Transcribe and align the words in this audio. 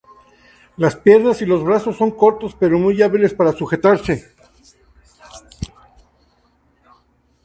Las 0.77 0.95
piernas 0.95 1.43
y 1.43 1.45
los 1.45 1.63
brazos 1.63 1.95
son 1.95 2.09
cortos, 2.09 2.55
pero 2.59 2.79
muy 2.79 2.99
hábiles 3.03 3.35
para 3.35 3.53
sujetarse. 3.53 4.33